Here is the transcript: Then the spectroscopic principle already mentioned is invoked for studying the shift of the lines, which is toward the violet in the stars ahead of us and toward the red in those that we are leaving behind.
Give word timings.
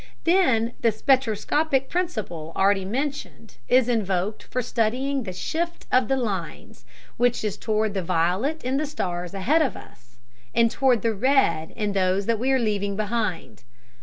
Then 0.23 0.73
the 0.81 0.91
spectroscopic 0.91 1.87
principle 1.87 2.53
already 2.55 2.85
mentioned 2.85 3.57
is 3.67 3.87
invoked 3.87 4.41
for 4.41 4.63
studying 4.63 5.21
the 5.25 5.31
shift 5.31 5.85
of 5.91 6.07
the 6.07 6.17
lines, 6.17 6.85
which 7.17 7.43
is 7.43 7.55
toward 7.55 7.93
the 7.93 8.01
violet 8.01 8.63
in 8.63 8.77
the 8.77 8.87
stars 8.87 9.35
ahead 9.35 9.61
of 9.61 9.77
us 9.77 10.17
and 10.55 10.71
toward 10.71 11.03
the 11.03 11.13
red 11.13 11.69
in 11.75 11.91
those 11.91 12.25
that 12.25 12.39
we 12.39 12.51
are 12.51 12.57
leaving 12.57 12.95
behind. 12.95 13.63